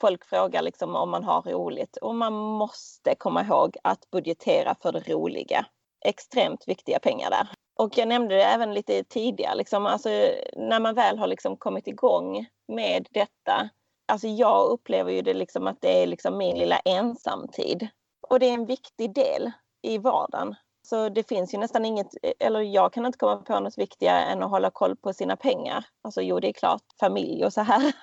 folk 0.01 0.25
frågar 0.25 0.62
liksom 0.62 0.96
om 0.96 1.10
man 1.10 1.24
har 1.24 1.41
roligt 1.41 1.98
och 1.98 2.15
man 2.15 2.34
måste 2.34 3.15
komma 3.15 3.41
ihåg 3.41 3.77
att 3.84 4.12
budgetera 4.12 4.75
för 4.82 4.91
det 4.91 5.13
roliga. 5.13 5.65
Extremt 6.06 6.68
viktiga 6.68 7.00
pengar 7.00 7.30
där. 7.30 7.48
Och 7.80 7.98
jag 7.98 8.08
nämnde 8.08 8.36
det 8.36 8.44
även 8.44 8.74
lite 8.74 9.03
tidigare, 9.03 9.56
liksom, 9.56 9.86
alltså, 9.86 10.10
när 10.53 10.80
man 10.80 10.96
väl 10.96 11.18
har 11.18 11.27
liksom 11.27 11.58
kommit 11.58 11.88
igång 11.88 12.46
med 12.68 13.08
detta. 13.12 13.70
Alltså 14.12 14.27
jag 14.27 14.70
upplever 14.70 15.12
ju 15.12 15.22
det 15.22 15.34
liksom 15.34 15.68
att 15.68 15.82
det 15.82 16.03
är 16.03 16.08
liksom 16.08 16.38
min 16.38 16.58
lilla 16.58 16.80
ensamtid. 16.80 17.88
Och 18.22 18.39
det 18.39 18.46
är 18.46 18.53
en 18.53 18.65
viktig 18.65 19.13
del 19.13 19.51
i 19.82 19.98
vardagen. 19.98 20.56
Så 20.88 21.10
det 21.10 21.27
finns 21.27 21.53
ju 21.53 21.58
nästan 21.58 21.86
inget, 21.86 22.08
eller 22.39 22.62
jag 22.62 22.94
kan 22.94 23.06
inte 23.06 23.18
komma 23.18 23.38
på 23.38 23.60
något 23.60 23.77
viktigare 23.77 24.20
än 24.20 24.44
att 24.44 24.50
hålla 24.50 24.70
koll 24.70 24.96
på 24.96 25.13
sina 25.13 25.36
pengar. 25.36 25.86
Alltså 26.01 26.22
jo, 26.22 26.39
det 26.39 26.48
är 26.48 26.53
klart 26.53 26.82
familj 27.00 27.46
och 27.46 27.53
så 27.53 27.62
här. 27.62 27.94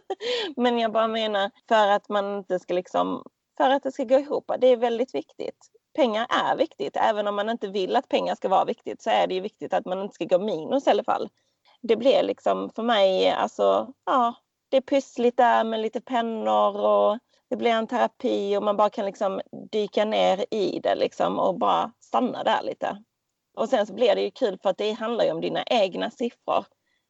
Men 0.56 0.78
jag 0.78 0.92
bara 0.92 1.08
menar 1.08 1.50
för 1.68 1.88
att 1.88 2.08
man 2.08 2.38
inte 2.38 2.58
ska 2.58 2.74
liksom, 2.74 3.24
för 3.56 3.70
att 3.70 3.82
det 3.82 3.92
ska 3.92 4.04
gå 4.04 4.18
ihop. 4.18 4.50
Det 4.58 4.66
är 4.66 4.76
väldigt 4.76 5.14
viktigt. 5.14 5.66
Pengar 5.94 6.26
är 6.28 6.56
viktigt. 6.56 6.96
Även 6.96 7.28
om 7.28 7.34
man 7.34 7.50
inte 7.50 7.68
vill 7.68 7.96
att 7.96 8.08
pengar 8.08 8.34
ska 8.34 8.48
vara 8.48 8.64
viktigt 8.64 9.02
så 9.02 9.10
är 9.10 9.26
det 9.26 9.34
ju 9.34 9.40
viktigt 9.40 9.74
att 9.74 9.86
man 9.86 10.02
inte 10.02 10.14
ska 10.14 10.24
gå 10.24 10.38
minus 10.38 10.86
i 10.86 10.90
alla 10.90 11.04
fall. 11.04 11.28
Det 11.80 11.96
blir 11.96 12.22
liksom 12.22 12.70
för 12.70 12.82
mig, 12.82 13.30
alltså, 13.30 13.92
ja, 14.06 14.34
det 14.72 14.76
är 14.76 14.80
pyssligt 14.80 15.36
där 15.36 15.64
med 15.64 15.80
lite 15.80 16.00
pennor 16.00 16.80
och 16.80 17.18
det 17.48 17.56
blir 17.56 17.70
en 17.70 17.86
terapi 17.86 18.56
och 18.56 18.62
man 18.62 18.76
bara 18.76 18.90
kan 18.90 19.06
liksom 19.06 19.40
dyka 19.70 20.04
ner 20.04 20.44
i 20.50 20.80
det 20.82 20.94
liksom 20.94 21.38
och 21.38 21.58
bara 21.58 21.92
stanna 22.00 22.42
där 22.42 22.62
lite. 22.62 23.02
Och 23.54 23.68
sen 23.68 23.86
så 23.86 23.92
blir 23.92 24.14
det 24.14 24.22
ju 24.22 24.30
kul 24.30 24.58
för 24.62 24.70
att 24.70 24.78
det 24.78 24.92
handlar 24.92 25.24
ju 25.24 25.30
om 25.30 25.40
dina 25.40 25.62
egna 25.62 26.10
siffror. 26.10 26.64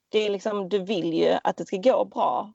Det 0.09 0.19
är 0.19 0.31
liksom, 0.31 0.69
du 0.69 0.78
vill 0.78 1.14
ju 1.14 1.38
att 1.45 1.57
det 1.57 1.66
ska 1.66 1.76
gå 1.76 2.04
bra. 2.04 2.52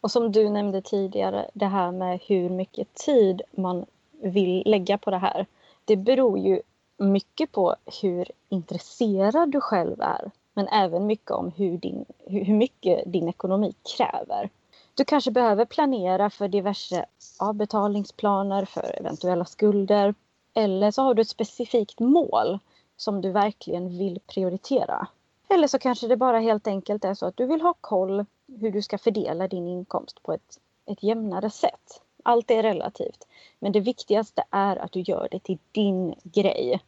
Och 0.00 0.10
som 0.10 0.32
du 0.32 0.50
nämnde 0.50 0.82
tidigare, 0.82 1.50
det 1.54 1.66
här 1.66 1.92
med 1.92 2.20
hur 2.26 2.50
mycket 2.50 2.94
tid 2.94 3.42
man 3.50 3.86
vill 4.22 4.62
lägga 4.66 4.98
på 4.98 5.10
det 5.10 5.18
här. 5.18 5.46
Det 5.84 5.96
beror 5.96 6.38
ju 6.38 6.62
mycket 6.96 7.52
på 7.52 7.76
hur 8.02 8.30
intresserad 8.48 9.52
du 9.52 9.60
själv 9.60 10.00
är. 10.00 10.30
Men 10.54 10.68
även 10.68 11.06
mycket 11.06 11.30
om 11.30 11.52
hur, 11.56 11.78
din, 11.78 12.04
hur 12.26 12.54
mycket 12.54 13.12
din 13.12 13.28
ekonomi 13.28 13.74
kräver. 13.96 14.50
Du 14.94 15.04
kanske 15.04 15.30
behöver 15.30 15.64
planera 15.64 16.30
för 16.30 16.48
diverse 16.48 17.06
avbetalningsplaner, 17.38 18.64
för 18.64 18.98
eventuella 19.00 19.44
skulder. 19.44 20.14
Eller 20.54 20.90
så 20.90 21.02
har 21.02 21.14
du 21.14 21.22
ett 21.22 21.28
specifikt 21.28 22.00
mål 22.00 22.58
som 22.96 23.20
du 23.20 23.30
verkligen 23.30 23.98
vill 23.98 24.20
prioritera. 24.26 25.06
Eller 25.48 25.68
så 25.68 25.78
kanske 25.78 26.06
det 26.06 26.16
bara 26.16 26.38
helt 26.38 26.66
enkelt 26.66 27.04
är 27.04 27.14
så 27.14 27.26
att 27.26 27.36
du 27.36 27.46
vill 27.46 27.60
ha 27.60 27.74
koll 27.80 28.24
hur 28.60 28.70
du 28.70 28.82
ska 28.82 28.98
fördela 28.98 29.48
din 29.48 29.68
inkomst 29.68 30.22
på 30.22 30.32
ett, 30.32 30.58
ett 30.86 31.02
jämnare 31.02 31.50
sätt. 31.50 32.02
Allt 32.22 32.50
är 32.50 32.62
relativt. 32.62 33.26
Men 33.58 33.72
det 33.72 33.80
viktigaste 33.80 34.44
är 34.50 34.76
att 34.76 34.92
du 34.92 35.00
gör 35.00 35.28
det 35.30 35.38
till 35.38 35.58
din 35.72 36.14
grej. 36.22 36.80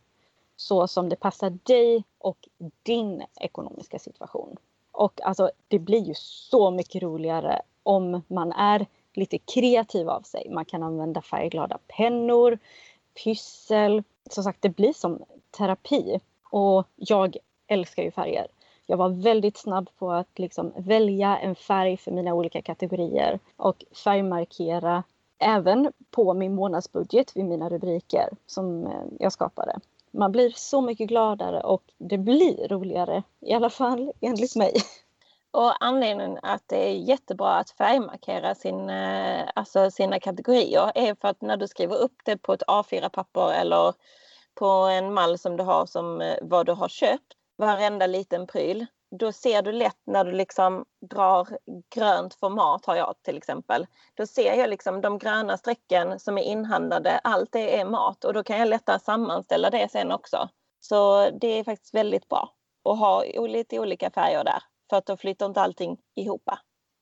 Så 0.57 0.89
som 0.89 1.09
det 1.09 1.17
passar 1.17 1.59
dig 1.63 2.05
och 2.25 2.49
din 2.83 3.25
ekonomiska 3.41 3.99
situation. 3.99 4.57
Och 4.93 5.21
alltså 5.23 5.51
det 5.69 5.79
blir 5.79 6.03
ju 6.05 6.15
så 6.17 6.71
mycket 6.71 7.03
roligare 7.03 7.63
om 7.83 8.23
man 8.29 8.53
är 8.53 8.87
lite 9.13 9.39
kreativ 9.39 10.09
av 10.09 10.23
sig. 10.23 10.51
Man 10.51 10.65
kan 10.65 10.83
använda 10.83 11.23
färgglada 11.23 11.79
pennor, 11.97 12.59
pyssel. 13.25 14.03
Som 14.31 14.45
sagt, 14.45 14.63
det 14.63 14.69
blir 14.69 14.93
som 14.93 15.25
terapi. 15.51 16.21
Och 16.51 16.87
jag 16.97 17.37
älskar 17.67 18.03
ju 18.03 18.11
färger. 18.11 18.47
Jag 18.87 18.97
var 18.97 19.09
väldigt 19.09 19.57
snabb 19.57 19.91
på 19.99 20.13
att 20.13 20.39
liksom 20.39 20.73
välja 20.77 21.39
en 21.39 21.55
färg 21.55 21.97
för 21.97 22.11
mina 22.11 22.35
olika 22.35 22.63
kategorier 22.63 23.39
och 23.57 23.85
färgmarkera 24.05 25.03
även 25.39 25.93
på 26.11 26.35
min 26.35 26.55
månadsbudget 26.55 27.37
vid 27.37 27.45
mina 27.45 27.69
rubriker 27.69 28.29
som 28.47 28.87
eh, 28.87 29.05
jag 29.19 29.33
skapade. 29.33 29.81
Man 30.15 30.33
blir 30.33 30.53
så 30.57 30.81
mycket 30.81 31.09
gladare 31.09 31.61
och 31.61 31.83
det 31.99 32.19
blir 32.19 32.69
roligare, 32.69 33.23
i 33.41 33.53
alla 33.53 33.71
fall 33.71 34.13
enligt 34.21 34.57
mig. 34.57 34.73
Och 35.51 35.85
anledningen 35.85 36.39
att 36.43 36.63
det 36.67 36.89
är 36.89 36.93
jättebra 36.93 37.55
att 37.55 37.71
färgmarkera 37.71 38.55
sin, 38.55 38.91
eh, 38.91 39.45
alltså 39.55 39.91
sina 39.91 40.21
kategorier 40.21 40.93
är 40.95 41.15
för 41.15 41.29
att 41.29 41.43
när 41.43 41.57
du 41.57 41.69
skriver 41.69 41.97
upp 41.97 42.17
det 42.25 42.37
på 42.37 42.53
ett 42.53 42.63
A4-papper 42.63 43.53
eller 43.53 43.95
på 44.55 44.67
en 44.67 45.15
mall 45.15 45.39
som 45.39 45.57
du 45.57 45.65
har 45.65 45.87
som 45.87 46.21
eh, 46.21 46.37
vad 46.43 46.67
du 46.67 46.73
har 46.73 46.89
köpt, 46.89 47.33
varenda 47.57 48.07
liten 48.07 48.47
pryl, 48.47 48.87
då 49.19 49.33
ser 49.33 49.63
du 49.63 49.73
lätt 49.73 50.01
när 50.07 50.25
du 50.25 50.33
liksom 50.33 50.85
drar 51.11 51.49
grönt 51.95 52.35
format 52.35 52.87
har 52.87 52.97
jag 52.97 53.15
till 53.23 53.37
exempel. 53.37 53.87
Då 54.15 54.27
ser 54.27 54.55
jag 54.55 54.71
liksom 54.71 55.01
de 55.01 55.19
gröna 55.19 55.57
strecken 55.57 56.21
som 56.21 56.39
är 56.39 56.43
inhandlade, 56.43 57.19
allt 57.19 57.53
det 57.53 57.81
är 57.81 57.85
mat 57.85 58.25
och 58.25 58.33
då 58.33 58.43
kan 58.43 58.59
jag 58.59 58.69
lättare 58.69 59.01
sammanställa 59.01 59.71
det 59.71 59.89
sen 59.93 60.13
också. 60.13 60.49
Så 60.81 61.31
det 61.31 61.47
är 61.47 61.65
faktiskt 61.65 61.95
väldigt 61.95 62.29
bra 62.29 62.55
att 62.85 62.99
ha 62.99 63.25
lite 63.47 63.79
olika 63.79 64.11
färger 64.11 64.45
där 64.45 64.63
för 64.91 64.97
att 64.97 65.07
då 65.07 65.17
flyter 65.17 65.47
inte 65.47 65.61
allting 65.61 65.99
ihop. 66.15 66.49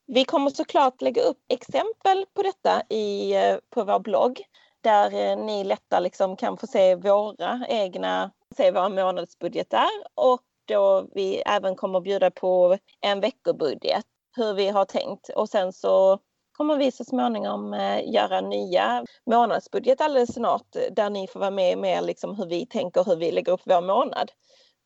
Vi 0.06 0.24
kommer 0.24 0.50
såklart 0.50 1.02
lägga 1.02 1.22
upp 1.22 1.38
exempel 1.48 2.26
på 2.34 2.42
detta 2.42 2.82
i, 2.88 3.34
eh, 3.36 3.56
på 3.70 3.84
vår 3.84 3.98
blogg 3.98 4.42
där 4.80 5.14
eh, 5.14 5.36
ni 5.36 5.64
lättare 5.64 6.00
liksom 6.00 6.36
kan 6.36 6.56
få 6.56 6.66
se 6.66 6.94
våra 6.94 7.66
egna, 7.68 8.30
se 8.56 8.70
våra 8.70 8.88
månadsbudgetar 8.88 9.88
och 10.14 10.42
då 10.64 11.06
vi 11.14 11.42
även 11.46 11.76
kommer 11.76 12.00
bjuda 12.00 12.30
på 12.30 12.78
en 13.00 13.20
veckobudget, 13.20 14.04
hur 14.36 14.54
vi 14.54 14.68
har 14.68 14.84
tänkt. 14.84 15.28
Och 15.28 15.48
sen 15.48 15.72
så 15.72 16.18
kommer 16.52 16.76
vi 16.76 16.92
så 16.92 17.04
småningom 17.04 17.74
eh, 17.74 18.12
göra 18.12 18.40
nya 18.40 19.04
månadsbudget 19.26 20.00
alldeles 20.00 20.34
snart 20.34 20.76
där 20.90 21.10
ni 21.10 21.26
får 21.26 21.40
vara 21.40 21.50
med 21.50 21.78
mer 21.78 22.02
liksom 22.02 22.36
hur 22.36 22.46
vi 22.46 22.66
tänker, 22.66 23.04
hur 23.04 23.16
vi 23.16 23.32
lägger 23.32 23.52
upp 23.52 23.62
vår 23.64 23.80
månad. 23.80 24.30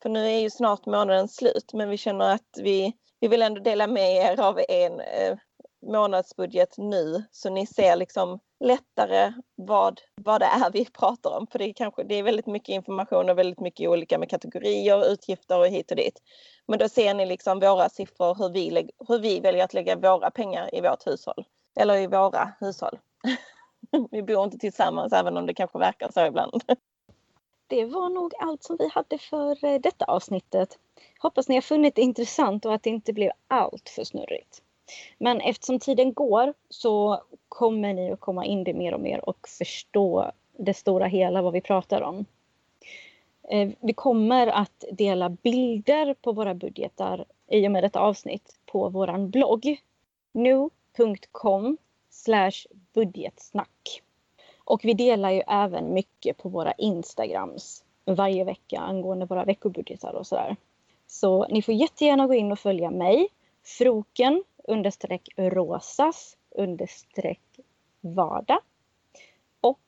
För 0.02 0.08
nu 0.08 0.26
är 0.26 0.38
ju 0.38 0.50
snart 0.50 0.86
månaden 0.86 1.28
slut 1.28 1.72
men 1.72 1.88
vi 1.88 1.96
känner 1.96 2.34
att 2.34 2.58
vi, 2.62 2.92
vi 3.20 3.28
vill 3.28 3.42
ändå 3.42 3.60
dela 3.60 3.86
med 3.86 4.16
er 4.16 4.40
av 4.40 4.60
en 4.68 5.00
eh, 5.00 5.36
månadsbudget 5.86 6.78
nu 6.78 7.24
så 7.30 7.50
ni 7.50 7.66
ser 7.66 7.96
liksom 7.96 8.40
lättare 8.60 9.32
vad, 9.54 10.00
vad 10.14 10.40
det 10.40 10.46
är 10.46 10.70
vi 10.70 10.84
pratar 10.84 11.30
om. 11.30 11.46
För 11.46 11.58
det 11.58 11.64
är, 11.64 11.72
kanske, 11.72 12.04
det 12.04 12.14
är 12.14 12.22
väldigt 12.22 12.46
mycket 12.46 12.68
information 12.68 13.30
och 13.30 13.38
väldigt 13.38 13.60
mycket 13.60 13.88
olika 13.88 14.18
med 14.18 14.30
kategorier, 14.30 15.12
utgifter 15.12 15.58
och 15.58 15.66
hit 15.66 15.90
och 15.90 15.96
dit. 15.96 16.22
Men 16.66 16.78
då 16.78 16.88
ser 16.88 17.14
ni 17.14 17.26
liksom 17.26 17.60
våra 17.60 17.88
siffror, 17.88 18.34
hur 18.34 18.48
vi, 18.48 18.90
hur 19.08 19.18
vi 19.18 19.40
väljer 19.40 19.64
att 19.64 19.74
lägga 19.74 19.96
våra 19.96 20.30
pengar 20.30 20.74
i 20.74 20.80
vårt 20.80 21.06
hushåll. 21.06 21.44
Eller 21.76 21.96
i 21.96 22.06
våra 22.06 22.52
hushåll. 22.60 22.98
vi 24.10 24.22
bor 24.22 24.44
inte 24.44 24.58
tillsammans 24.58 25.12
även 25.12 25.36
om 25.36 25.46
det 25.46 25.54
kanske 25.54 25.78
verkar 25.78 26.10
så 26.14 26.26
ibland. 26.26 26.62
Det 27.68 27.84
var 27.84 28.08
nog 28.08 28.34
allt 28.38 28.64
som 28.64 28.76
vi 28.76 28.88
hade 28.88 29.18
för 29.18 29.64
eh, 29.64 29.80
detta 29.80 30.04
avsnittet. 30.04 30.78
Hoppas 31.18 31.48
ni 31.48 31.54
har 31.54 31.62
funnit 31.62 31.94
det 31.94 32.02
intressant 32.02 32.64
och 32.64 32.74
att 32.74 32.82
det 32.82 32.90
inte 32.90 33.12
blev 33.12 33.30
allt 33.48 33.88
för 33.88 34.04
snurrigt. 34.04 34.62
Men 35.18 35.40
eftersom 35.40 35.78
tiden 35.78 36.12
går 36.12 36.54
så 36.68 37.22
kommer 37.48 37.94
ni 37.94 38.12
att 38.12 38.20
komma 38.20 38.44
in 38.44 38.64
det 38.64 38.74
mer 38.74 38.94
och 38.94 39.00
mer 39.00 39.28
och 39.28 39.48
förstå 39.48 40.32
det 40.56 40.74
stora 40.74 41.06
hela 41.06 41.42
vad 41.42 41.52
vi 41.52 41.60
pratar 41.60 42.02
om. 42.02 42.24
Eh, 43.48 43.70
vi 43.80 43.92
kommer 43.92 44.46
att 44.46 44.84
dela 44.92 45.28
bilder 45.28 46.14
på 46.14 46.32
våra 46.32 46.54
budgetar 46.54 47.24
i 47.48 47.66
och 47.66 47.72
med 47.72 47.84
detta 47.84 48.00
avsnitt 48.00 48.58
på 48.66 48.88
vår 48.88 49.26
blogg 49.26 49.80
nu.com 50.32 51.76
budgetsnack. 52.94 54.02
Och 54.64 54.84
vi 54.84 54.94
delar 54.94 55.30
ju 55.30 55.42
även 55.48 55.94
mycket 55.94 56.36
på 56.36 56.48
våra 56.48 56.72
Instagrams 56.72 57.84
varje 58.04 58.44
vecka 58.44 58.78
angående 58.78 59.26
våra 59.26 59.44
veckobudgetar 59.44 60.12
och 60.12 60.26
sådär. 60.26 60.56
Så 61.06 61.46
ni 61.48 61.62
får 61.62 61.74
jättegärna 61.74 62.26
gå 62.26 62.34
in 62.34 62.52
och 62.52 62.58
följa 62.58 62.90
mig, 62.90 63.28
Froken 63.64 64.44
understreck 64.68 65.28
rosas 65.36 66.36
understreck 66.50 67.60
vardag 68.00 68.58
och 69.60 69.80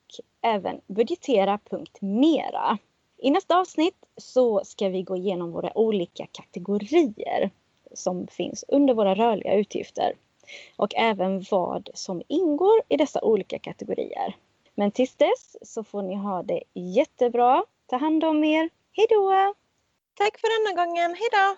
även 0.42 0.80
budgetera.mera. 0.86 2.78
I 3.16 3.30
nästa 3.30 3.58
avsnitt 3.58 4.06
så 4.16 4.64
ska 4.64 4.88
vi 4.88 5.02
gå 5.02 5.16
igenom 5.16 5.52
våra 5.52 5.78
olika 5.78 6.26
kategorier 6.32 7.50
som 7.92 8.26
finns 8.26 8.64
under 8.68 8.94
våra 8.94 9.14
rörliga 9.14 9.54
utgifter 9.54 10.12
och 10.76 10.94
även 10.96 11.44
vad 11.50 11.88
som 11.94 12.22
ingår 12.28 12.82
i 12.88 12.96
dessa 12.96 13.20
olika 13.22 13.58
kategorier. 13.58 14.36
Men 14.74 14.90
tills 14.90 15.14
dess 15.14 15.56
så 15.62 15.84
får 15.84 16.02
ni 16.02 16.14
ha 16.14 16.42
det 16.42 16.62
jättebra. 16.74 17.64
Ta 17.86 17.96
hand 17.96 18.24
om 18.24 18.44
er. 18.44 18.70
Hejdå! 18.92 19.54
Tack 20.14 20.38
för 20.40 20.48
denna 20.48 20.84
gången. 20.84 21.16
Hejdå! 21.16 21.56